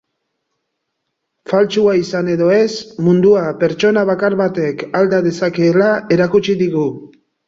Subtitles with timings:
[1.49, 2.71] Faltsua izan edo ez,
[3.07, 6.87] mundua pertsona bakar batek alda dezakeela erakutsi digu.